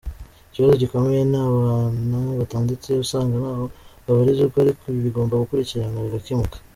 [0.49, 3.65] Ikibazo gikomeye ni abana batanditse usanga ntaho
[4.05, 6.57] babarizwa ariko ibi bigomba gukurikiranwa bigakemuka.